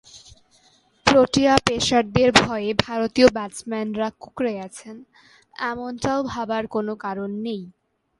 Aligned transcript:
Protea 1.05 1.53
পেসারদের 1.67 2.29
ভয়ে 2.41 2.69
ভারতীয় 2.85 3.27
ব্যাটসম্যানরা 3.29 4.07
কুঁকড়ে 4.21 4.51
গেছেন—এমনটাও 4.59 6.19
ভাবার 6.31 6.63
কোনো 6.75 6.93
কারণ 7.05 7.29
নেই। 7.45 7.61